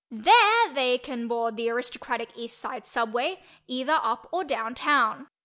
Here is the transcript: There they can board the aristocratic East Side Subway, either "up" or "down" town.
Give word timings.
There 0.09 0.73
they 0.73 0.97
can 0.97 1.27
board 1.27 1.57
the 1.57 1.69
aristocratic 1.69 2.29
East 2.35 2.57
Side 2.57 2.87
Subway, 2.87 3.39
either 3.67 3.99
"up" 4.01 4.27
or 4.31 4.43
"down" 4.43 4.73
town. 4.73 5.27